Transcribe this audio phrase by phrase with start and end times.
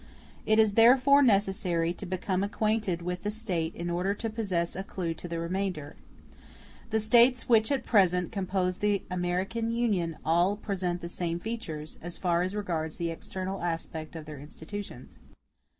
[0.47, 4.81] It is therefore necessary to become acquainted with the State in order to possess a
[4.83, 5.95] clue to the remainder.
[6.89, 12.17] The States which at present compose the American Union all present the same features, as
[12.17, 15.19] far as regards the external aspect of their institutions.